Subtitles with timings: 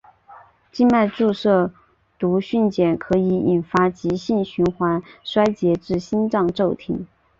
[0.71, 1.69] 静脉注射
[2.17, 7.05] 毒蕈碱可以引发急性循环衰竭至心脏骤停。